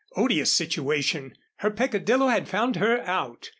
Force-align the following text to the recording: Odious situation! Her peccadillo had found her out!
Odious 0.15 0.51
situation! 0.51 1.35
Her 1.57 1.69
peccadillo 1.69 2.25
had 2.29 2.47
found 2.49 2.77
her 2.77 3.01
out! 3.03 3.49